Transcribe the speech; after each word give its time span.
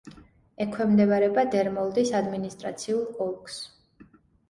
ექვემდებარება 0.65 1.45
დერმოლდის 1.57 2.17
ადმინისტრაციულ 2.23 3.07
ოლქს. 3.29 3.63